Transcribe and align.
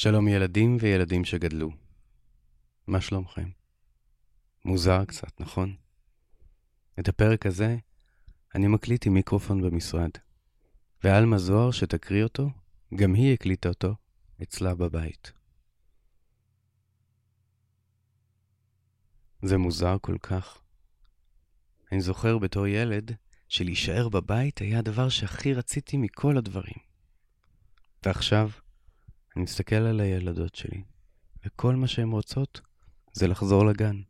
שלום 0.00 0.28
ילדים 0.28 0.76
וילדים 0.80 1.24
שגדלו. 1.24 1.70
מה 2.86 3.00
שלומכם? 3.00 3.48
מוזר 4.64 5.04
קצת, 5.04 5.40
נכון? 5.40 5.76
את 6.98 7.08
הפרק 7.08 7.46
הזה 7.46 7.76
אני 8.54 8.66
מקליט 8.66 9.06
עם 9.06 9.14
מיקרופון 9.14 9.62
במשרד, 9.62 10.10
ועלמה 11.04 11.38
זוהר 11.38 11.70
שתקריא 11.70 12.22
אותו, 12.24 12.50
גם 12.94 13.14
היא 13.14 13.34
הקליטה 13.34 13.68
אותו 13.68 13.94
אצלה 14.42 14.74
בבית. 14.74 15.32
זה 19.42 19.58
מוזר 19.58 19.96
כל 20.00 20.18
כך. 20.22 20.62
אני 21.92 22.00
זוכר 22.00 22.38
בתור 22.38 22.66
ילד 22.66 23.12
שלהישאר 23.48 24.08
בבית 24.08 24.58
היה 24.58 24.78
הדבר 24.78 25.08
שהכי 25.08 25.54
רציתי 25.54 25.96
מכל 25.96 26.38
הדברים. 26.38 26.78
ועכשיו, 28.06 28.50
אני 29.38 29.44
מסתכל 29.44 29.76
על 29.76 30.00
הילדות 30.00 30.54
שלי, 30.54 30.82
וכל 31.44 31.74
מה 31.74 31.86
שהן 31.86 32.10
רוצות 32.10 32.60
זה 33.12 33.28
לחזור 33.28 33.66
לגן 33.66 34.00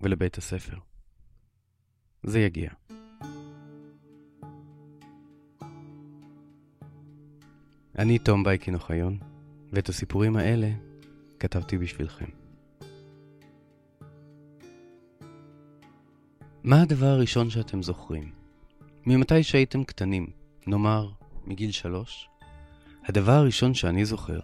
ולבית 0.00 0.38
הספר. 0.38 0.76
זה 2.22 2.40
יגיע. 2.40 2.70
אני 7.98 8.18
תום 8.18 8.44
בייקין 8.44 8.74
אוחיון, 8.74 9.18
ואת 9.72 9.88
הסיפורים 9.88 10.36
האלה 10.36 10.70
כתבתי 11.38 11.78
בשבילכם. 11.78 12.28
מה 16.64 16.82
הדבר 16.82 17.06
הראשון 17.06 17.50
שאתם 17.50 17.82
זוכרים? 17.82 18.32
ממתי 19.06 19.42
שהייתם 19.42 19.84
קטנים, 19.84 20.26
נאמר 20.66 21.10
מגיל 21.44 21.70
שלוש? 21.70 22.28
הדבר 23.04 23.32
הראשון 23.32 23.74
שאני 23.74 24.04
זוכר 24.04 24.40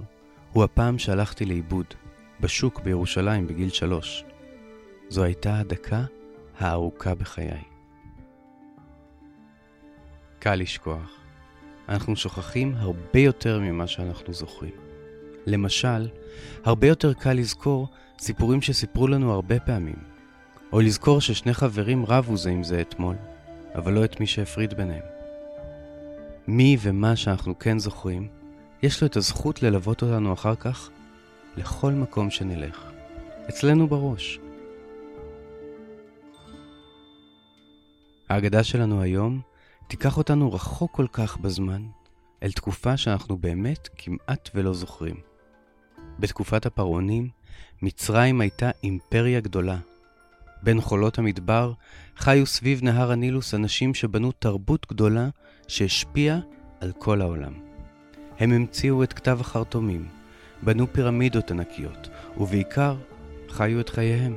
הוא 0.52 0.64
הפעם 0.64 0.98
שהלכתי 0.98 1.44
לאיבוד, 1.44 1.86
בשוק 2.40 2.80
בירושלים 2.80 3.46
בגיל 3.46 3.68
שלוש. 3.68 4.24
זו 5.08 5.24
הייתה 5.24 5.58
הדקה 5.58 6.04
הארוכה 6.58 7.14
בחיי. 7.14 7.62
קל 10.38 10.54
לשכוח. 10.54 11.20
אנחנו 11.88 12.16
שוכחים 12.16 12.74
הרבה 12.76 13.18
יותר 13.18 13.60
ממה 13.60 13.86
שאנחנו 13.86 14.34
זוכרים. 14.34 14.72
למשל, 15.46 16.08
הרבה 16.64 16.86
יותר 16.86 17.12
קל 17.12 17.32
לזכור 17.32 17.88
סיפורים 18.18 18.62
שסיפרו 18.62 19.08
לנו 19.08 19.32
הרבה 19.32 19.60
פעמים, 19.60 19.96
או 20.72 20.80
לזכור 20.80 21.20
ששני 21.20 21.54
חברים 21.54 22.06
רבו 22.06 22.36
זה 22.36 22.50
עם 22.50 22.62
זה 22.62 22.80
אתמול, 22.80 23.16
אבל 23.74 23.92
לא 23.92 24.04
את 24.04 24.20
מי 24.20 24.26
שהפריד 24.26 24.74
ביניהם. 24.74 25.04
מי 26.46 26.76
ומה 26.80 27.16
שאנחנו 27.16 27.58
כן 27.58 27.78
זוכרים, 27.78 28.28
יש 28.82 29.00
לו 29.02 29.06
את 29.06 29.16
הזכות 29.16 29.62
ללוות 29.62 30.02
אותנו 30.02 30.32
אחר 30.32 30.54
כך 30.54 30.90
לכל 31.56 31.92
מקום 31.92 32.30
שנלך. 32.30 32.90
אצלנו 33.48 33.86
בראש. 33.86 34.38
ההגדה 38.28 38.64
שלנו 38.64 39.02
היום 39.02 39.40
תיקח 39.88 40.16
אותנו 40.18 40.52
רחוק 40.52 40.92
כל 40.92 41.06
כך 41.12 41.36
בזמן, 41.36 41.82
אל 42.42 42.52
תקופה 42.52 42.96
שאנחנו 42.96 43.36
באמת 43.36 43.88
כמעט 43.96 44.50
ולא 44.54 44.74
זוכרים. 44.74 45.16
בתקופת 46.18 46.66
הפרעונים, 46.66 47.28
מצרים 47.82 48.40
הייתה 48.40 48.70
אימפריה 48.84 49.40
גדולה. 49.40 49.78
בין 50.62 50.80
חולות 50.80 51.18
המדבר 51.18 51.72
חיו 52.16 52.46
סביב 52.46 52.84
נהר 52.84 53.12
הנילוס 53.12 53.54
אנשים 53.54 53.94
שבנו 53.94 54.32
תרבות 54.32 54.86
גדולה 54.90 55.28
שהשפיעה 55.68 56.38
על 56.80 56.92
כל 56.98 57.20
העולם. 57.20 57.67
הם 58.38 58.52
המציאו 58.52 59.02
את 59.02 59.12
כתב 59.12 59.38
החרטומים, 59.40 60.08
בנו 60.62 60.92
פירמידות 60.92 61.50
ענקיות, 61.50 62.08
ובעיקר 62.36 62.96
חיו 63.48 63.80
את 63.80 63.88
חייהם. 63.88 64.36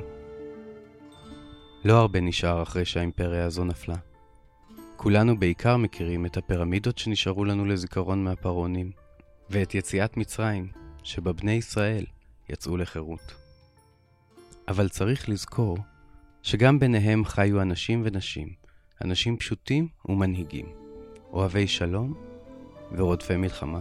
לא 1.84 1.98
הרבה 1.98 2.20
נשאר 2.20 2.62
אחרי 2.62 2.84
שהאימפריה 2.84 3.44
הזו 3.44 3.64
נפלה. 3.64 3.96
כולנו 4.96 5.38
בעיקר 5.38 5.76
מכירים 5.76 6.26
את 6.26 6.36
הפירמידות 6.36 6.98
שנשארו 6.98 7.44
לנו 7.44 7.64
לזיכרון 7.64 8.24
מהפרעונים, 8.24 8.90
ואת 9.50 9.74
יציאת 9.74 10.16
מצרים, 10.16 10.68
שבה 11.02 11.32
בני 11.32 11.52
ישראל 11.52 12.04
יצאו 12.48 12.76
לחירות. 12.76 13.34
אבל 14.68 14.88
צריך 14.88 15.28
לזכור 15.28 15.78
שגם 16.42 16.78
ביניהם 16.78 17.24
חיו 17.24 17.62
אנשים 17.62 18.02
ונשים, 18.04 18.48
אנשים 19.04 19.36
פשוטים 19.36 19.88
ומנהיגים, 20.08 20.66
אוהבי 21.32 21.66
שלום 21.66 22.31
ורודפי 22.96 23.36
מלחמה. 23.36 23.80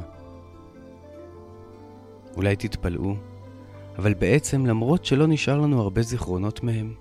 אולי 2.36 2.56
תתפלאו, 2.56 3.16
אבל 3.98 4.14
בעצם 4.14 4.66
למרות 4.66 5.06
שלא 5.06 5.28
נשאר 5.28 5.60
לנו 5.60 5.82
הרבה 5.82 6.02
זיכרונות 6.02 6.64
מהם, 6.64 6.94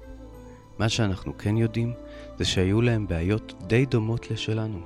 מה 0.79 0.89
שאנחנו 0.89 1.39
כן 1.39 1.57
יודעים 1.57 1.93
זה 2.39 2.45
שהיו 2.45 2.83
להם 2.83 3.07
בעיות 3.07 3.55
די 3.67 3.87
דומות 3.87 4.31
לשלנו. 4.31 4.79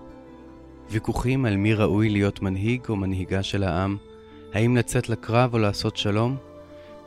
ויכוחים 0.90 1.44
על 1.44 1.56
מי 1.56 1.74
ראוי 1.74 2.10
להיות 2.10 2.42
מנהיג 2.42 2.80
או 2.88 2.96
מנהיגה 2.96 3.42
של 3.42 3.62
העם, 3.62 3.96
האם 4.52 4.76
לצאת 4.76 5.08
לקרב 5.08 5.54
או 5.54 5.58
לעשות 5.58 5.96
שלום, 5.96 6.36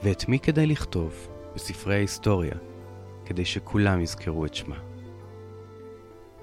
ואת 0.04 0.30
מי 0.30 0.40
כדאי 0.40 0.66
לכתוב 0.66 1.28
בספרי 1.56 1.96
ההיסטוריה, 1.96 2.56
כדי 3.26 3.46
שכולם 3.46 4.02
יזכרו 4.02 4.46
את 4.46 4.54
שמה. 4.56 4.78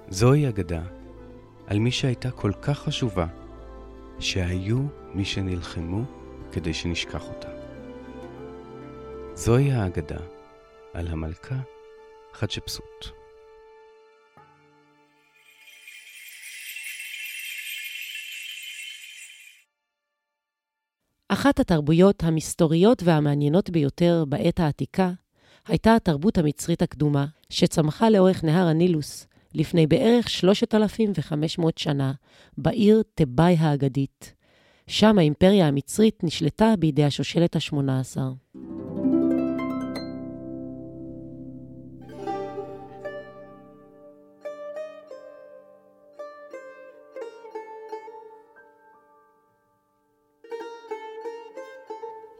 זוהי 0.09 0.49
אגדה 0.49 0.83
על 1.67 1.79
מי 1.79 1.91
שהייתה 1.91 2.31
כל 2.31 2.53
כך 2.63 2.79
חשובה, 2.79 3.27
שהיו 4.21 4.79
מי 5.15 5.25
שנלחמו 5.25 6.05
כדי 6.53 6.75
שנשכח 6.75 7.23
אותה. 7.29 7.49
זוהי 9.35 9.73
האגדה 9.73 10.21
על 10.93 11.07
המלכה 11.07 11.57
חדשפסות. 12.33 13.25
אחת 21.29 21.61
התרבויות 21.61 22.25
המסתוריות 22.25 23.03
והמעניינות 23.03 23.71
ביותר 23.71 24.25
בעת 24.29 24.61
העתיקה 24.61 25.11
הייתה 25.67 25.97
התרבות 25.97 26.39
המצרית 26.39 26.83
הקדומה, 26.83 27.27
שצמחה 27.51 28.11
לאורך 28.11 28.45
נהר 28.45 28.67
הנילוס 28.67 29.27
לפני 29.54 29.87
בערך 29.87 30.31
3,500 30.31 31.78
שנה, 31.78 32.12
בעיר 32.59 33.03
תיבאי 33.15 33.56
האגדית. 33.59 34.34
שם 34.87 35.19
האימפריה 35.19 35.69
המצרית 35.69 36.25
נשלטה 36.25 36.75
בידי 36.78 37.04
השושלת 37.04 37.56
השמונה 37.56 38.00
עשר. 38.00 38.32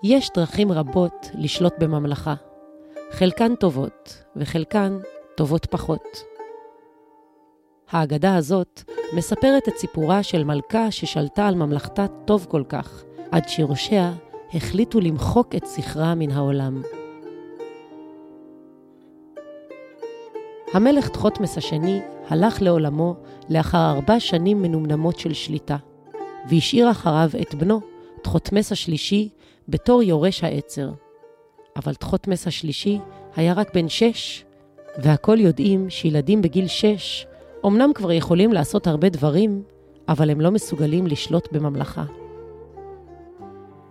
יש 0.03 0.31
דרכים 0.37 0.73
רבות 0.73 1.31
לשלוט 1.35 1.73
בממלכה. 1.79 2.35
חלקן 3.11 3.55
טובות, 3.55 4.25
וחלקן 4.37 4.99
טובות 5.37 5.67
פחות. 5.67 6.34
האגדה 7.95 8.37
הזאת 8.37 8.83
מספרת 9.13 9.69
את 9.69 9.77
סיפורה 9.77 10.23
של 10.23 10.45
מלכה 10.45 10.91
ששלטה 10.91 11.47
על 11.47 11.55
ממלכתה 11.55 12.07
טוב 12.25 12.47
כל 12.51 12.63
כך, 12.69 13.05
עד 13.31 13.49
שראשיה 13.49 14.13
החליטו 14.55 15.01
למחוק 15.01 15.55
את 15.55 15.67
זכרה 15.67 16.15
מן 16.15 16.31
העולם. 16.31 16.83
המלך 20.73 21.09
תחותמס 21.09 21.59
השני 21.59 22.01
הלך 22.29 22.63
לעולמו 22.63 23.17
לאחר 23.51 23.91
ארבע 23.91 24.21
שנים 24.21 24.63
מנומנמות 24.63 25.19
של 25.19 25.33
שליטה, 25.33 25.77
והשאיר 26.49 26.91
אחריו 26.91 27.31
את 27.43 27.55
בנו, 27.55 27.81
תחותמס 28.23 28.73
השלישי, 28.73 29.29
בתור 29.69 30.03
יורש 30.03 30.45
העצר. 30.45 30.91
אבל 31.77 31.95
תחותמס 31.95 32.47
השלישי 32.47 32.99
היה 33.37 33.53
רק 33.53 33.75
בן 33.75 33.89
שש, 33.89 34.45
והכל 34.99 35.41
יודעים 35.41 35.91
שילדים 35.91 36.43
בגיל 36.43 36.67
שש 36.67 37.27
אמנם 37.67 37.91
כבר 37.95 38.13
יכולים 38.13 38.53
לעשות 38.53 38.87
הרבה 38.87 39.09
דברים, 39.09 39.63
אבל 40.09 40.31
הם 40.31 40.41
לא 40.41 40.51
מסוגלים 40.51 41.07
לשלוט 41.07 41.49
בממלכה. 41.53 42.05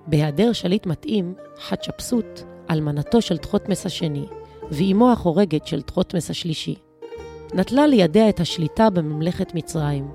בהיעדר 0.08 0.54
שליט 0.54 0.86
מתאים, 0.86 1.34
חתשפסות, 1.60 2.44
אלמנתו 2.70 3.22
של 3.22 3.38
תחותמס 3.38 3.86
השני, 3.86 4.26
ואימו 4.72 5.12
החורגת 5.12 5.68
של 5.68 5.82
תחותמס 5.82 6.30
השלישי, 6.30 6.76
נטלה 7.54 7.88
לידיה 7.88 8.30
את 8.30 8.40
השליטה 8.40 8.90
בממלכת 8.90 9.56
מצרים, 9.56 10.08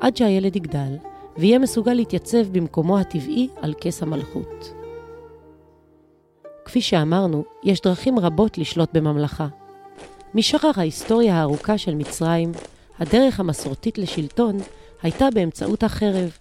עד 0.00 0.16
שהילד 0.16 0.56
יגדל, 0.56 0.96
ויהיה 1.36 1.58
מסוגל 1.58 1.94
להתייצב 1.94 2.48
במקומו 2.52 2.98
הטבעי 2.98 3.48
על 3.56 3.74
כס 3.80 4.02
המלכות. 4.02 4.72
כפי 6.64 6.80
שאמרנו, 6.80 7.44
יש 7.64 7.80
דרכים 7.80 8.18
רבות 8.18 8.58
לשלוט 8.58 8.88
בממלכה. 8.92 9.46
משחר 10.34 10.70
ההיסטוריה 10.76 11.34
הארוכה 11.34 11.78
של 11.78 11.94
מצרים, 11.94 12.52
הדרך 12.98 13.40
המסורתית 13.40 13.98
לשלטון 13.98 14.56
הייתה 15.02 15.28
באמצעות 15.34 15.82
החרב. 15.82 16.38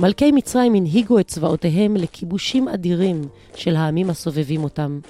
מלכי 0.00 0.32
מצרים 0.32 0.74
הנהיגו 0.74 1.18
את 1.18 1.28
צבאותיהם 1.28 1.96
לכיבושים 1.96 2.68
אדירים 2.68 3.22
של 3.54 3.76
העמים 3.76 4.10
הסובבים 4.10 4.64
אותם. 4.64 5.00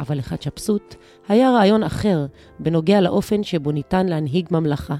אבל 0.00 0.18
לחתשפסות 0.18 0.96
היה 1.28 1.50
רעיון 1.50 1.82
אחר 1.82 2.26
בנוגע 2.58 3.00
לאופן 3.00 3.42
שבו 3.42 3.72
ניתן 3.72 4.06
להנהיג 4.06 4.46
ממלכה. 4.50 4.96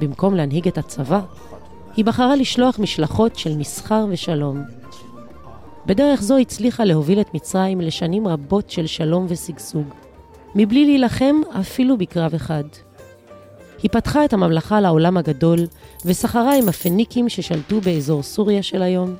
במקום 0.00 0.34
להנהיג 0.34 0.68
את 0.68 0.78
הצבא, 0.78 1.20
היא 1.96 2.04
בחרה 2.04 2.36
לשלוח 2.36 2.78
משלחות 2.78 3.38
של 3.38 3.56
מסחר 3.56 4.06
ושלום. 4.08 4.62
בדרך 5.86 6.22
זו 6.22 6.38
הצליחה 6.38 6.84
להוביל 6.84 7.20
את 7.20 7.34
מצרים 7.34 7.80
לשנים 7.80 8.28
רבות 8.28 8.70
של 8.70 8.86
שלום 8.86 9.26
ושגשוג, 9.28 9.86
מבלי 10.58 10.84
להילחם 10.84 11.36
אפילו 11.60 11.98
בקרב 11.98 12.34
אחד. 12.34 12.64
היא 13.82 13.90
פתחה 13.90 14.24
את 14.24 14.32
הממלכה 14.32 14.80
לעולם 14.80 15.16
הגדול, 15.16 15.58
וסחרה 16.04 16.54
עם 16.54 16.68
הפניקים 16.68 17.28
ששלטו 17.28 17.80
באזור 17.80 18.22
סוריה 18.22 18.62
של 18.62 18.82
היום, 18.82 19.14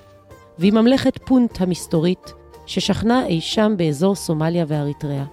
ועם 0.58 0.74
ממלכת 0.74 1.18
פונט 1.24 1.60
המסתורית, 1.60 2.32
ששכנה 2.66 3.26
אי 3.26 3.40
שם 3.40 3.74
באזור 3.76 4.14
סומליה 4.14 4.64
ואריתריאה. 4.68 5.24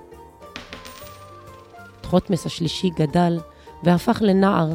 תחותמס 2.02 2.46
השלישי 2.46 2.90
גדל 2.90 3.40
והפך 3.84 4.22
לנער, 4.22 4.70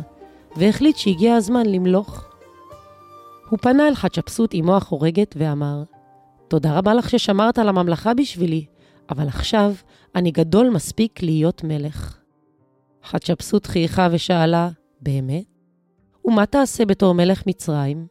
והחליט 0.56 0.96
שהגיע 0.96 1.34
הזמן 1.34 1.66
למלוך. 1.66 2.24
הוא 3.48 3.58
פנה 3.58 3.88
אל 3.88 3.94
חתשפסות 3.94 4.54
אמו 4.54 4.76
החורגת 4.76 5.34
ואמר, 5.38 5.82
תודה 6.48 6.78
רבה 6.78 6.94
לך 6.94 7.10
ששמרת 7.10 7.58
על 7.58 7.68
הממלכה 7.68 8.14
בשבילי, 8.14 8.64
אבל 9.10 9.28
עכשיו 9.28 9.72
אני 10.14 10.30
גדול 10.30 10.70
מספיק 10.70 11.22
להיות 11.22 11.64
מלך. 11.64 12.18
חתשפסות 13.04 13.66
חייכה 13.66 14.08
ושאלה, 14.12 14.68
באמת? 15.00 15.44
ומה 16.24 16.46
תעשה 16.46 16.84
בתור 16.84 17.14
מלך 17.14 17.42
מצרים? 17.46 18.06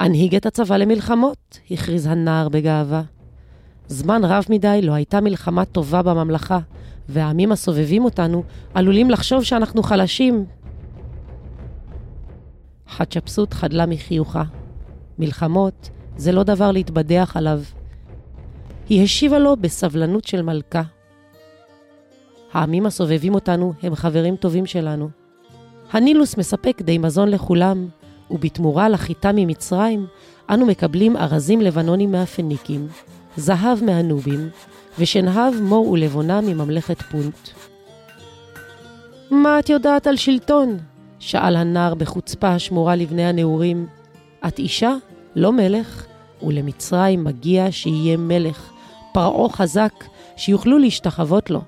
אנהיג 0.00 0.34
את 0.34 0.46
הצבא 0.46 0.76
למלחמות, 0.76 1.58
הכריז 1.70 2.06
הנער 2.06 2.48
בגאווה. 2.48 3.02
זמן 3.86 4.24
רב 4.24 4.44
מדי 4.48 4.80
לא 4.82 4.92
הייתה 4.92 5.20
מלחמה 5.20 5.64
טובה 5.64 6.02
בממלכה, 6.02 6.58
והעמים 7.08 7.52
הסובבים 7.52 8.04
אותנו 8.04 8.42
עלולים 8.74 9.10
לחשוב 9.10 9.42
שאנחנו 9.42 9.82
חלשים. 9.82 10.44
חתשפסות 12.88 13.54
חדלה 13.54 13.86
מחיוכה. 13.86 14.42
מלחמות 15.18 15.90
זה 16.16 16.32
לא 16.32 16.42
דבר 16.42 16.72
להתבדח 16.72 17.32
עליו. 17.36 17.60
היא 18.92 19.04
השיבה 19.04 19.38
לו 19.38 19.56
בסבלנות 19.56 20.24
של 20.24 20.42
מלכה. 20.42 20.82
העמים 22.52 22.86
הסובבים 22.86 23.34
אותנו 23.34 23.72
הם 23.82 23.94
חברים 23.94 24.36
טובים 24.36 24.66
שלנו. 24.66 25.08
הנילוס 25.92 26.36
מספק 26.36 26.82
די 26.82 26.98
מזון 26.98 27.28
לכולם, 27.28 27.88
ובתמורה 28.30 28.88
לחיטה 28.88 29.30
ממצרים, 29.34 30.06
אנו 30.50 30.66
מקבלים 30.66 31.16
ארזים 31.16 31.60
לבנונים 31.60 32.12
מהפניקים, 32.12 32.88
זהב 33.36 33.84
מהנובים, 33.84 34.48
ושנהב 34.98 35.54
מור 35.62 35.88
ולבונה 35.90 36.40
מממלכת 36.40 37.02
פונט. 37.02 37.48
מה 39.30 39.58
את 39.58 39.68
יודעת 39.68 40.06
על 40.06 40.16
שלטון? 40.16 40.78
שאל 41.18 41.56
הנער 41.56 41.94
בחוצפה 41.94 42.48
השמורה 42.48 42.96
לבני 42.96 43.24
הנעורים. 43.24 43.86
את 44.46 44.58
אישה, 44.58 44.94
לא 45.36 45.52
מלך, 45.52 46.06
ולמצרים 46.42 47.24
מגיע 47.24 47.66
שיהיה 47.70 48.16
מלך, 48.16 48.71
פרעה 49.12 49.48
חזק, 49.48 49.92
שיוכלו 50.36 50.78
להשתחוות 50.78 51.50
לו. 51.50 51.60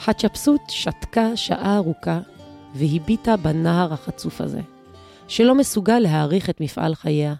חתשפסות 0.00 0.60
שתקה 0.68 1.36
שעה 1.36 1.76
ארוכה 1.76 2.20
והביטה 2.74 3.36
בנהר 3.36 3.92
החצוף 3.92 4.40
הזה, 4.40 4.60
שלא 5.28 5.54
מסוגל 5.54 5.98
להעריך 5.98 6.50
את 6.50 6.60
מפעל 6.60 6.94
חייה. 6.94 7.34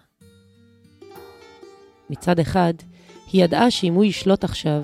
מצד 2.09 2.39
אחד, 2.39 2.73
היא 3.31 3.43
ידעה 3.43 3.71
שאם 3.71 3.93
הוא 3.93 4.03
ישלוט 4.03 4.43
עכשיו, 4.43 4.83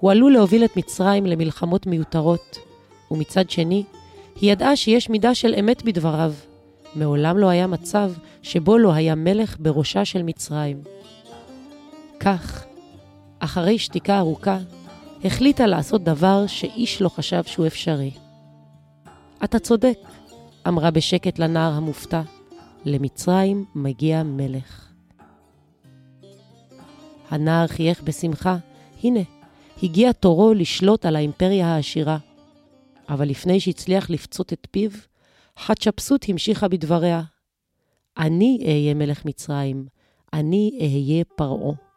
הוא 0.00 0.10
עלול 0.10 0.32
להוביל 0.32 0.64
את 0.64 0.76
מצרים 0.76 1.26
למלחמות 1.26 1.86
מיותרות, 1.86 2.58
ומצד 3.10 3.50
שני, 3.50 3.84
היא 4.40 4.52
ידעה 4.52 4.76
שיש 4.76 5.10
מידה 5.10 5.34
של 5.34 5.54
אמת 5.58 5.82
בדבריו. 5.82 6.32
מעולם 6.94 7.38
לא 7.38 7.48
היה 7.48 7.66
מצב 7.66 8.12
שבו 8.42 8.78
לא 8.78 8.92
היה 8.92 9.14
מלך 9.14 9.56
בראשה 9.60 10.04
של 10.04 10.22
מצרים. 10.22 10.82
כך, 12.20 12.64
אחרי 13.38 13.78
שתיקה 13.78 14.18
ארוכה, 14.18 14.58
החליטה 15.24 15.66
לעשות 15.66 16.04
דבר 16.04 16.46
שאיש 16.46 17.02
לא 17.02 17.08
חשב 17.08 17.44
שהוא 17.44 17.66
אפשרי. 17.66 18.10
אתה 19.44 19.58
צודק, 19.58 19.98
אמרה 20.68 20.90
בשקט 20.90 21.38
לנער 21.38 21.72
המופתע, 21.72 22.22
למצרים 22.84 23.64
מגיע 23.74 24.22
מלך. 24.22 24.88
הנער 27.30 27.66
חייך 27.66 28.02
בשמחה, 28.02 28.56
הנה, 29.02 29.20
הגיע 29.82 30.12
תורו 30.12 30.54
לשלוט 30.54 31.06
על 31.06 31.16
האימפריה 31.16 31.66
העשירה. 31.66 32.18
אבל 33.08 33.28
לפני 33.28 33.60
שהצליח 33.60 34.10
לפצות 34.10 34.52
את 34.52 34.66
פיו, 34.70 34.90
חתשפסות 35.58 36.24
המשיכה 36.28 36.68
בדבריה. 36.68 37.22
אני 38.18 38.58
אהיה 38.62 38.94
מלך 38.94 39.24
מצרים, 39.24 39.86
אני 40.32 40.78
אהיה 40.80 41.24
פרעה. 41.36 41.87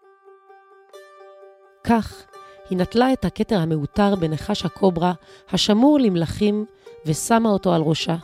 כך, 1.92 2.24
היא 2.70 2.78
נטלה 2.78 3.14
את 3.14 3.26
הכתר 3.26 3.60
המעוטר 3.60 4.16
בנחש 4.16 4.66
הקוברה, 4.66 5.14
השמור 5.50 6.00
למלכים, 6.00 6.66
ושמה 7.06 7.50
אותו 7.50 7.74
על 7.74 7.82
ראשה. 7.82 8.16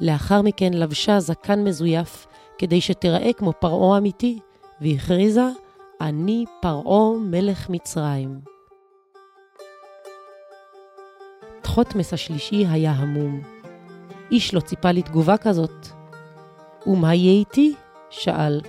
לאחר 0.00 0.42
מכן 0.42 0.74
לבשה 0.74 1.20
זקן 1.20 1.64
מזויף, 1.64 2.26
כדי 2.58 2.80
שתיראה 2.80 3.32
כמו 3.32 3.52
פרעה 3.52 3.98
אמיתי, 3.98 4.38
והכריזה, 4.80 5.48
אני 6.00 6.44
פרעה 6.60 7.18
מלך 7.18 7.70
מצרים. 7.70 8.40
תחותמס 11.62 12.12
השלישי 12.12 12.66
היה 12.66 12.92
המום. 12.92 13.42
איש 14.30 14.54
לא 14.54 14.60
ציפה 14.60 14.92
לתגובה 14.92 15.36
כזאת. 15.36 15.86
ומה 16.86 17.14
יהיה 17.14 17.32
איתי? 17.32 17.74
שאל. 18.10 18.60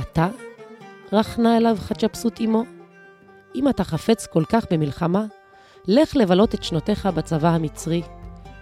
אתה? 0.00 0.28
רחנה 1.12 1.56
אליו 1.56 1.76
חצ'פסות 1.80 2.40
אמו. 2.40 2.73
אם 3.54 3.68
אתה 3.68 3.84
חפץ 3.84 4.26
כל 4.26 4.44
כך 4.48 4.66
במלחמה, 4.70 5.24
לך 5.86 6.16
לבלות 6.16 6.54
את 6.54 6.64
שנותיך 6.64 7.06
בצבא 7.06 7.48
המצרי. 7.48 8.02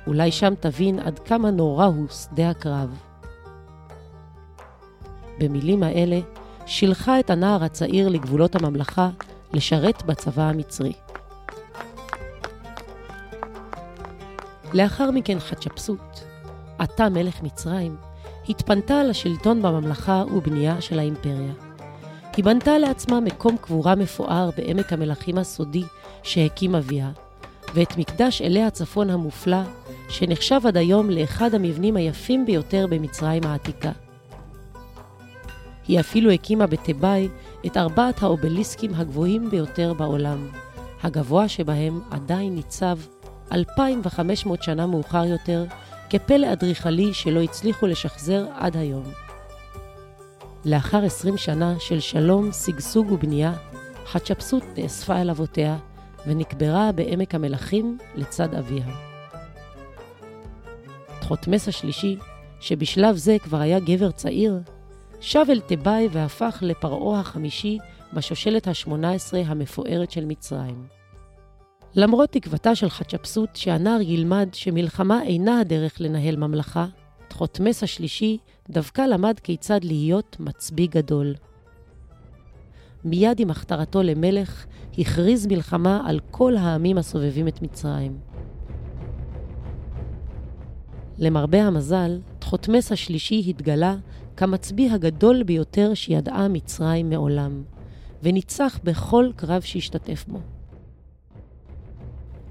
אולי 0.07 0.33
שם 0.33 0.55
תבין 0.61 0.99
עד 0.99 1.19
כמה 1.19 1.51
נורא 1.51 1.87
הוא 1.87 2.09
שדה 2.09 2.51
הקרב. 2.51 2.99
במילים 5.39 5.83
האלה, 5.83 6.21
שילחה 6.67 7.21
את 7.21 7.31
הנער 7.31 7.65
הצעיר 7.65 8.09
לגבולות 8.09 8.57
הממלכה 8.57 9.11
לשרת 9.53 10.03
בצבא 10.03 10.43
המצרי. 10.43 10.93
לאחר 14.73 15.11
מכן 15.11 15.39
חתשפסות, 15.39 16.25
עתה 16.79 17.09
מלך 17.09 17.43
מצרים, 17.43 17.97
התפנתה 18.49 19.05
לשלטון 19.05 19.63
בממלכה 19.63 20.25
ובנייה 20.35 20.81
של 20.81 20.99
האימפריה. 20.99 21.72
היא 22.37 22.45
בנתה 22.45 22.79
לעצמה 22.79 23.21
מקום 23.21 23.57
קבורה 23.57 23.95
מפואר 23.95 24.51
בעמק 24.57 24.93
המלכים 24.93 25.39
הסודי 25.39 25.83
שהקים 26.23 26.75
אביה, 26.75 27.11
ואת 27.75 27.97
מקדש 27.97 28.43
אלי 28.43 28.63
הצפון 28.63 29.11
המופלא, 29.11 29.63
שנחשב 30.09 30.61
עד 30.67 30.77
היום 30.77 31.11
לאחד 31.11 31.55
המבנים 31.55 31.97
היפים 31.97 32.47
ביותר 32.47 32.87
במצרים 32.91 33.43
העתיקה. 33.45 33.93
היא 35.89 36.01
אפילו 36.01 36.31
הקימה 36.31 36.67
בתיבאי 36.67 37.29
את 37.67 37.77
ארבעת 37.77 38.23
האובליסקים 38.23 38.95
הגבוהים 38.95 39.51
ביותר 39.51 39.95
בעולם, 39.95 40.49
הגבוה 41.03 41.49
שבהם 41.49 42.01
עדיין 42.11 42.55
ניצב 42.55 42.99
2,500 43.53 44.63
שנה 44.63 44.87
מאוחר 44.87 45.25
יותר 45.25 45.65
כפלא 46.11 46.53
אדריכלי 46.53 47.15
שלא 47.15 47.41
הצליחו 47.41 47.87
לשחזר 47.87 48.47
עד 48.55 48.77
היום. 48.77 49.22
לאחר 50.65 51.05
עשרים 51.05 51.37
שנה 51.37 51.75
של 51.79 52.01
שלום, 52.01 52.51
שגשוג 52.53 53.13
ובנייה, 53.13 53.53
חתשפסות 54.07 54.63
נאספה 54.77 55.21
אל 55.21 55.31
אבותיה 55.31 55.77
ונקברה 56.27 56.93
בעמק 56.93 57.35
המלכים 57.35 57.99
לצד 58.15 58.55
אביה. 58.55 58.87
תחותמס 61.21 61.69
השלישי, 61.69 62.17
שבשלב 62.61 63.17
זה 63.17 63.37
כבר 63.43 63.59
היה 63.61 63.81
גבר 63.81 64.11
צעיר, 64.11 64.61
שב 65.21 65.45
אל 65.49 65.61
תיבאי 65.61 66.09
והפך 66.13 66.59
לפרעה 66.63 67.21
החמישי 67.21 67.79
בשושלת 68.13 68.69
השמונה 68.69 69.13
עשרה 69.13 69.41
המפוארת 69.41 70.11
של 70.11 70.25
מצרים. 70.25 70.87
למרות 71.95 72.31
תקוותה 72.31 72.75
של 72.75 72.91
חתשפסות 72.91 73.57
שהנער 73.57 74.01
ילמד 74.01 74.49
שמלחמה 74.53 75.23
אינה 75.23 75.61
הדרך 75.61 76.01
לנהל 76.01 76.37
ממלכה, 76.37 76.87
תחותמס 77.33 77.83
השלישי 77.83 78.39
דווקא 78.71 79.03
למד 79.03 79.41
כיצד 79.43 79.85
להיות 79.85 80.37
מצביא 80.41 80.89
גדול. 80.91 81.35
מיד 83.05 83.41
עם 83.41 83.51
הכתרתו 83.51 84.03
למלך, 84.03 84.67
הכריז 84.99 85.47
מלחמה 85.47 86.03
על 86.07 86.21
כל 86.31 86.57
העמים 86.57 86.99
הסובבים 86.99 87.49
את 87.49 87.63
מצרים. 87.63 88.19
למרבה 91.19 91.63
המזל, 91.63 92.19
תחותמס 92.39 92.93
השלישי 92.93 93.45
התגלה 93.49 93.97
כמצביא 94.37 94.93
הגדול 94.93 95.43
ביותר 95.43 95.95
שידעה 95.95 96.49
מצרים 96.49 97.11
מעולם, 97.11 97.63
וניצח 98.23 98.79
בכל 98.85 99.31
קרב 99.37 99.61
שהשתתף 99.61 100.25
בו. 100.29 100.39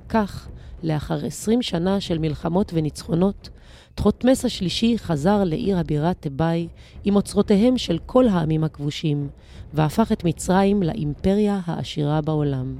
כך, 0.09 0.49
לאחר 0.83 1.25
עשרים 1.25 1.61
שנה 1.61 1.99
של 1.99 2.17
מלחמות 2.17 2.71
וניצחונות, 2.75 3.49
תחותמס 3.95 4.45
השלישי 4.45 4.97
חזר 4.97 5.43
לעיר 5.43 5.77
הבירה 5.79 6.13
תיבאי 6.13 6.67
עם 7.03 7.15
אוצרותיהם 7.15 7.77
של 7.77 7.99
כל 8.05 8.27
העמים 8.27 8.63
הכבושים, 8.63 9.29
והפך 9.73 10.11
את 10.11 10.23
מצרים 10.23 10.83
לאימפריה 10.83 11.59
העשירה 11.65 12.21
בעולם. 12.21 12.75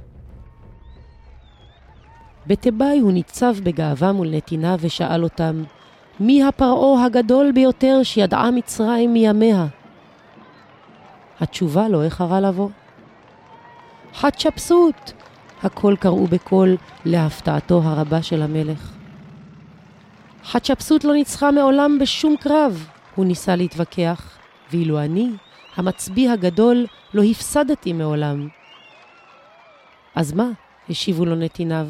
בתיבאי 2.46 2.98
הוא 2.98 3.12
ניצב 3.12 3.54
בגאווה 3.62 4.12
מול 4.12 4.30
נתיניו 4.30 4.78
ושאל 4.80 5.24
אותם, 5.24 5.62
מי 6.20 6.44
הפרעה 6.44 7.04
הגדול 7.04 7.52
ביותר 7.52 8.00
שידעה 8.02 8.50
מצרים 8.50 9.12
מימיה? 9.12 9.66
התשובה 11.40 11.88
לא 11.88 12.02
איחרה 12.02 12.40
לבוא. 12.40 12.68
חתשפסות! 14.14 15.12
הכל 15.62 15.94
קראו 16.00 16.26
בקול 16.26 16.76
להפתעתו 17.04 17.82
הרבה 17.84 18.22
של 18.22 18.42
המלך. 18.42 19.01
חתשפסות 20.44 21.04
לא 21.04 21.12
ניצחה 21.12 21.50
מעולם 21.50 21.98
בשום 22.00 22.36
קרב, 22.36 22.86
הוא 23.14 23.26
ניסה 23.26 23.56
להתווכח, 23.56 24.38
ואילו 24.70 25.00
אני, 25.00 25.30
המצביא 25.76 26.30
הגדול, 26.30 26.86
לא 27.14 27.22
הפסדתי 27.22 27.92
מעולם. 27.92 28.48
אז 30.14 30.32
מה? 30.32 30.50
השיבו 30.90 31.24
לו 31.24 31.34
נתיניו. 31.34 31.88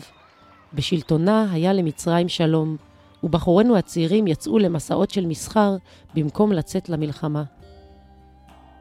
בשלטונה 0.74 1.46
היה 1.52 1.72
למצרים 1.72 2.28
שלום, 2.28 2.76
ובחורינו 3.22 3.76
הצעירים 3.76 4.26
יצאו 4.26 4.58
למסעות 4.58 5.10
של 5.10 5.26
מסחר 5.26 5.76
במקום 6.14 6.52
לצאת 6.52 6.88
למלחמה. 6.88 7.42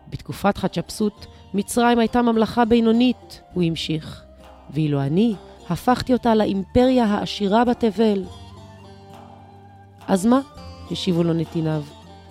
בתקופת 0.09 0.57
חתשפסות, 0.57 1.25
מצרים 1.53 1.99
הייתה 1.99 2.21
ממלכה 2.21 2.65
בינונית, 2.65 3.41
הוא 3.53 3.63
המשיך, 3.63 4.23
ואילו 4.69 5.01
אני 5.01 5.35
הפכתי 5.69 6.13
אותה 6.13 6.35
לאימפריה 6.35 7.05
העשירה 7.05 7.65
בתבל. 7.65 8.23
אז 10.11 10.25
מה? 10.25 10.39
השיבו 10.91 11.23
לו 11.23 11.33
נתיניו. 11.33 11.83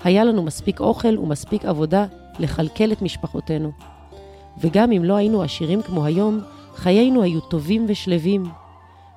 היה 0.05 0.25
לנו 0.25 0.43
מספיק 0.43 0.81
אוכל 0.81 1.19
ומספיק 1.19 1.65
עבודה 1.65 2.07
לכלכל 2.39 2.93
את 2.93 3.03
משפחותינו. 3.03 3.73
וגם 4.59 4.93
אם 4.93 5.05
לא 5.05 5.15
היינו 5.15 5.43
עשירים 5.43 5.83
כמו 5.83 6.05
היום, 6.05 6.41
חיינו 6.75 7.23
היו 7.23 7.41
טובים 7.41 7.85
ושלווים. 7.89 8.45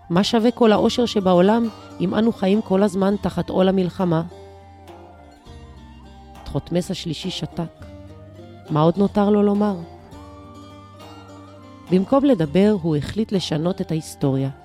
מה 0.09 0.23
שווה 0.23 0.51
כל 0.51 0.71
העושר 0.71 1.05
שבעולם 1.05 1.69
אם 1.99 2.15
אנו 2.15 2.33
חיים 2.33 2.61
כל 2.61 2.83
הזמן 2.83 3.15
תחת 3.21 3.49
עול 3.49 3.69
המלחמה? 3.69 4.23
תחותמס 6.43 6.91
השלישי 6.91 7.29
שתק. 7.29 7.85
מה 8.69 8.81
עוד 8.81 8.97
נותר 8.97 9.29
לו 9.29 9.43
לומר? 9.43 9.75
במקום 11.91 12.25
לדבר, 12.25 12.75
הוא 12.81 12.95
החליט 12.95 13.31
לשנות 13.31 13.81
את 13.81 13.91
ההיסטוריה. 13.91 14.62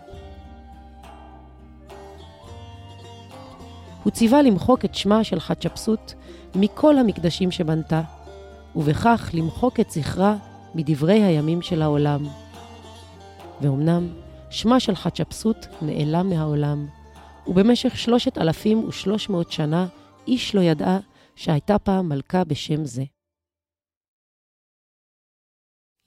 הוא 4.09 4.15
ציווה 4.15 4.43
למחוק 4.43 4.85
את 4.85 4.95
שמה 4.95 5.25
של 5.25 5.41
חתשפסות 5.41 6.15
מכל 6.55 6.99
המקדשים 6.99 7.50
שבנתה, 7.50 8.03
ובכך 8.77 9.31
למחוק 9.35 9.81
את 9.81 9.91
זכרה 9.91 10.37
מדברי 10.75 11.23
הימים 11.23 11.62
של 11.62 11.83
העולם. 11.83 12.27
ואומנם, 13.61 14.09
שמה 14.50 14.81
של 14.81 14.95
חתשפסות 14.95 15.67
נעלם 15.83 16.29
מהעולם, 16.29 16.87
ובמשך 17.47 17.97
שלושת 17.97 18.38
אלפים 18.38 18.88
ושלוש 18.88 19.29
מאות 19.29 19.53
שנה 19.53 19.87
איש 20.27 20.55
לא 20.55 20.61
ידעה 20.61 20.99
שהייתה 21.37 21.79
פעם 21.79 22.09
מלכה 22.09 22.45
בשם 22.45 22.85
זה. 22.85 23.05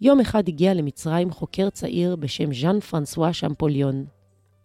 יום 0.01 0.19
אחד 0.19 0.47
הגיע 0.47 0.73
למצרים 0.73 1.31
חוקר 1.31 1.69
צעיר 1.69 2.15
בשם 2.15 2.53
ז'אן 2.53 2.79
פרנסואה 2.79 3.33
שמפוליון. 3.33 4.20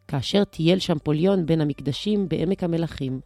כאשר 0.08 0.44
טייל 0.44 0.78
שמפוליון 0.78 1.46
בין 1.46 1.60
המקדשים 1.60 2.28
בעמק 2.28 2.64
המלכים, 2.64 3.20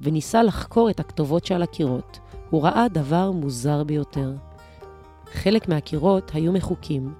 וניסה 0.00 0.42
לחקור 0.42 0.90
את 0.90 1.00
הכתובות 1.00 1.46
שעל 1.46 1.62
הקירות, 1.62 2.18
הוא 2.50 2.62
ראה 2.62 2.86
דבר 2.92 3.30
מוזר 3.30 3.84
ביותר. 3.84 4.32
חלק 5.32 5.68
מהקירות 5.68 6.30
היו 6.34 6.52
מחוקים, 6.52 7.14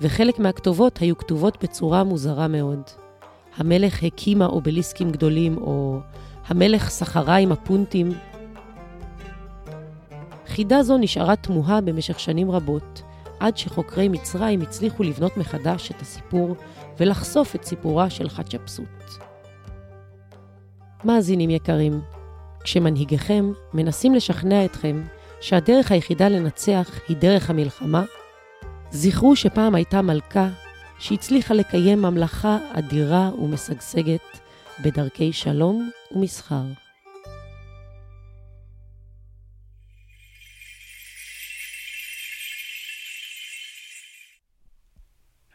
וחלק 0.00 0.38
מהכתובות 0.38 0.98
היו 0.98 1.18
כתובות 1.18 1.62
בצורה 1.62 2.04
מוזרה 2.04 2.48
מאוד. 2.48 2.80
המלך 3.56 4.02
הקימה 4.02 4.46
אובליסקים 4.46 5.12
גדולים, 5.12 5.56
או 5.58 5.98
המלך 6.46 6.88
סחרה 6.88 7.36
עם 7.36 7.52
הפונטים. 7.52 8.12
חידה 10.46 10.82
זו 10.82 10.98
נשארה 10.98 11.36
תמוהה 11.36 11.80
במשך 11.80 12.20
שנים 12.20 12.50
רבות, 12.50 13.02
עד 13.40 13.56
שחוקרי 13.56 14.08
מצרים 14.08 14.60
הצליחו 14.60 15.02
לבנות 15.02 15.36
מחדש 15.36 15.90
את 15.90 16.00
הסיפור 16.00 16.56
ולחשוף 17.00 17.54
את 17.54 17.64
סיפורה 17.64 18.10
של 18.10 18.28
חתשפסות. 18.28 19.18
מאזינים 21.04 21.50
יקרים, 21.50 22.00
כשמנהיגיכם 22.64 23.52
מנסים 23.74 24.14
לשכנע 24.14 24.64
אתכם 24.64 25.02
שהדרך 25.40 25.92
היחידה 25.92 26.28
לנצח 26.28 27.00
היא 27.08 27.16
דרך 27.16 27.50
המלחמה, 27.50 28.04
זכרו 28.90 29.36
שפעם 29.36 29.74
הייתה 29.74 30.02
מלכה 30.02 30.48
שהצליחה 30.98 31.54
לקיים 31.54 32.02
ממלכה 32.02 32.58
אדירה 32.72 33.30
ומשגשגת 33.38 34.40
בדרכי 34.84 35.32
שלום 35.32 35.90
ומסחר. 36.12 36.81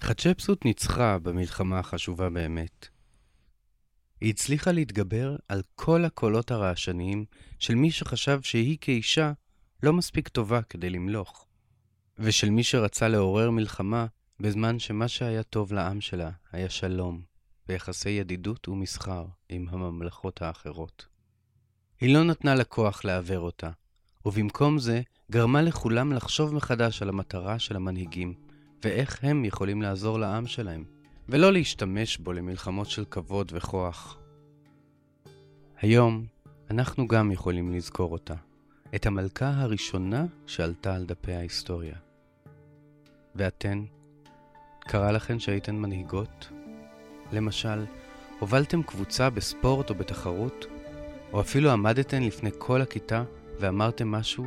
חתשפסות 0.09 0.65
ניצחה 0.65 1.19
במלחמה 1.19 1.79
החשובה 1.79 2.29
באמת. 2.29 2.87
היא 4.21 4.29
הצליחה 4.29 4.71
להתגבר 4.71 5.35
על 5.47 5.61
כל 5.75 6.05
הקולות 6.05 6.51
הרעשניים 6.51 7.25
של 7.59 7.75
מי 7.75 7.91
שחשב 7.91 8.39
שהיא 8.41 8.77
כאישה 8.81 9.31
לא 9.83 9.93
מספיק 9.93 10.27
טובה 10.27 10.61
כדי 10.61 10.89
למלוך, 10.89 11.47
ושל 12.19 12.49
מי 12.49 12.63
שרצה 12.63 13.07
לעורר 13.07 13.51
מלחמה 13.51 14.05
בזמן 14.39 14.79
שמה 14.79 15.07
שהיה 15.07 15.43
טוב 15.43 15.73
לעם 15.73 16.01
שלה 16.01 16.31
היה 16.51 16.69
שלום 16.69 17.21
ויחסי 17.69 18.09
ידידות 18.09 18.67
ומסחר 18.67 19.25
עם 19.49 19.67
הממלכות 19.69 20.41
האחרות. 20.41 21.07
היא 22.01 22.13
לא 22.13 22.23
נתנה 22.23 22.55
לכוח 22.55 23.05
לעוור 23.05 23.39
אותה, 23.39 23.69
ובמקום 24.25 24.79
זה 24.79 25.01
גרמה 25.31 25.61
לכולם 25.61 26.13
לחשוב 26.13 26.53
מחדש 26.53 27.01
על 27.01 27.09
המטרה 27.09 27.59
של 27.59 27.75
המנהיגים, 27.75 28.46
ואיך 28.87 29.23
הם 29.23 29.45
יכולים 29.45 29.81
לעזור 29.81 30.19
לעם 30.19 30.47
שלהם, 30.47 30.83
ולא 31.29 31.53
להשתמש 31.53 32.17
בו 32.17 32.33
למלחמות 32.33 32.89
של 32.89 33.05
כבוד 33.05 33.51
וכוח. 33.55 34.17
היום 35.81 36.25
אנחנו 36.71 37.07
גם 37.07 37.31
יכולים 37.31 37.71
לזכור 37.71 38.11
אותה, 38.11 38.33
את 38.95 39.05
המלכה 39.05 39.49
הראשונה 39.49 40.25
שעלתה 40.45 40.95
על 40.95 41.05
דפי 41.05 41.33
ההיסטוריה. 41.33 41.95
ואתן, 43.35 43.83
קרה 44.79 45.11
לכן 45.11 45.39
שהייתן 45.39 45.75
מנהיגות? 45.75 46.49
למשל, 47.31 47.85
הובלתם 48.39 48.83
קבוצה 48.83 49.29
בספורט 49.29 49.89
או 49.89 49.95
בתחרות? 49.95 50.65
או 51.33 51.41
אפילו 51.41 51.71
עמדתן 51.71 52.23
לפני 52.23 52.49
כל 52.57 52.81
הכיתה 52.81 53.23
ואמרתם 53.59 54.11
משהו 54.11 54.45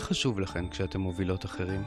מה 0.00 0.06
חשוב 0.06 0.40
לכן 0.40 0.68
כשאתם 0.68 1.00
מובילות 1.00 1.44
אחרים? 1.44 1.82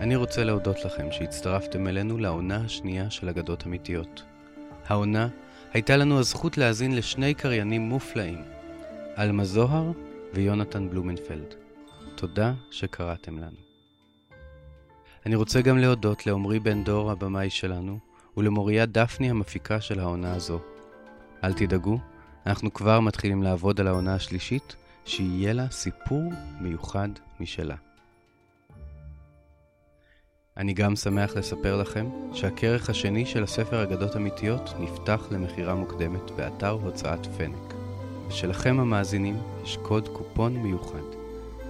אני 0.00 0.16
רוצה 0.16 0.44
להודות 0.44 0.84
לכם 0.84 1.12
שהצטרפתם 1.12 1.88
אלינו 1.88 2.18
לעונה 2.18 2.56
השנייה 2.64 3.10
של 3.10 3.28
אגדות 3.28 3.66
אמיתיות. 3.66 4.22
העונה 4.86 5.28
הייתה 5.72 5.96
לנו 5.96 6.18
הזכות 6.18 6.58
להאזין 6.58 6.96
לשני 6.96 7.34
קריינים 7.34 7.82
מופלאים, 7.82 8.42
עלמה 9.14 9.44
זוהר 9.44 9.92
ויונתן 10.34 10.90
בלומנפלד. 10.90 11.54
תודה 12.14 12.54
שקראתם 12.70 13.38
לנו. 13.38 13.58
אני 15.26 15.34
רוצה 15.34 15.60
גם 15.60 15.78
להודות 15.78 16.26
לעמרי 16.26 16.60
בן 16.60 16.84
דור, 16.84 17.10
הבמאי 17.10 17.50
שלנו, 17.50 17.98
ולמוריה 18.36 18.86
דפני, 18.86 19.30
המפיקה 19.30 19.80
של 19.80 20.00
העונה 20.00 20.34
הזו. 20.34 20.60
אל 21.44 21.52
תדאגו, 21.52 21.98
אנחנו 22.46 22.72
כבר 22.72 23.00
מתחילים 23.00 23.42
לעבוד 23.42 23.80
על 23.80 23.86
העונה 23.86 24.14
השלישית, 24.14 24.76
שיהיה 25.04 25.52
לה 25.52 25.70
סיפור 25.70 26.32
מיוחד 26.60 27.08
משלה. 27.40 27.76
אני 30.56 30.72
גם 30.72 30.96
שמח 30.96 31.36
לספר 31.36 31.76
לכם 31.76 32.06
שהכרך 32.32 32.90
השני 32.90 33.26
של 33.26 33.42
הספר 33.42 33.82
אגדות 33.82 34.16
אמיתיות 34.16 34.70
נפתח 34.78 35.28
למכירה 35.30 35.74
מוקדמת 35.74 36.30
באתר 36.30 36.70
הוצאת 36.70 37.26
פנק. 37.26 37.74
ושלכם 38.28 38.80
המאזינים 38.80 39.36
יש 39.64 39.76
קוד 39.82 40.08
קופון 40.08 40.56
מיוחד. 40.56 41.02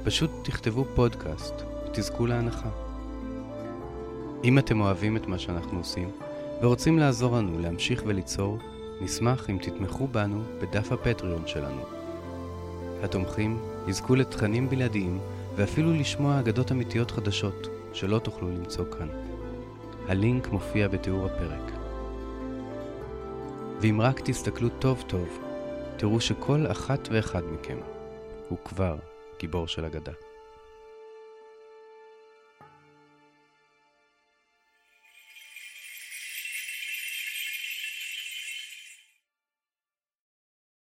פשוט 0.04 0.30
תכתבו 0.44 0.84
פודקאסט 0.94 1.54
ותזכו 1.86 2.26
להנחה. 2.26 2.68
אם 4.44 4.58
אתם 4.58 4.80
אוהבים 4.80 5.16
את 5.16 5.26
מה 5.26 5.38
שאנחנו 5.38 5.78
עושים 5.78 6.10
ורוצים 6.62 6.98
לעזור 6.98 7.36
לנו 7.36 7.58
להמשיך 7.58 8.02
וליצור, 8.06 8.58
נשמח 9.02 9.50
אם 9.50 9.58
תתמכו 9.62 10.06
בנו 10.06 10.42
בדף 10.60 10.92
הפטריון 10.92 11.46
שלנו. 11.46 11.82
התומכים 13.02 13.58
יזכו 13.88 14.14
לתכנים 14.14 14.68
בלעדיים 14.68 15.18
ואפילו 15.56 15.92
לשמוע 15.92 16.40
אגדות 16.40 16.72
אמיתיות 16.72 17.10
חדשות 17.10 17.68
שלא 17.92 18.18
תוכלו 18.18 18.48
למצוא 18.50 18.84
כאן. 18.98 19.08
הלינק 20.08 20.48
מופיע 20.48 20.88
בתיאור 20.88 21.26
הפרק. 21.26 21.72
ואם 23.80 24.00
רק 24.00 24.20
תסתכלו 24.20 24.68
טוב 24.68 25.04
טוב, 25.06 25.38
תראו 25.96 26.20
שכל 26.20 26.66
אחת 26.70 27.08
ואחד 27.12 27.42
מכם 27.52 27.78
הוא 28.48 28.58
כבר 28.64 28.96
גיבור 29.40 29.68
של 29.68 29.84
אגדה. 29.84 30.12